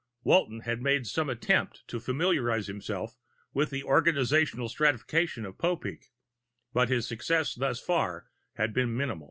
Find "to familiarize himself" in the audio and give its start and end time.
1.89-3.19